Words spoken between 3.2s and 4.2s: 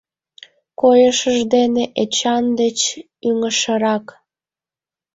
ӱҥышырак.